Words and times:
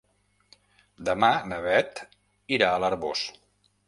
Demà 1.09 1.29
na 1.51 1.59
Beth 1.65 2.01
irà 2.57 2.71
a 2.71 2.81
l'Arboç. 2.85 3.23